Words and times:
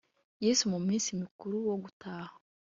Yesu 0.45 0.63
mu 0.71 0.79
munsi 0.85 1.09
mukuru 1.21 1.55
wo 1.67 1.75
gutaha 1.83 2.33